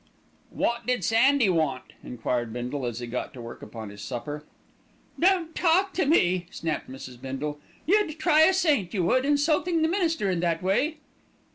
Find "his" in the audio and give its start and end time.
3.91-4.01